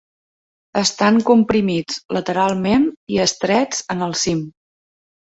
[0.79, 4.41] Estan comprimits lateralment i estrets en el cim.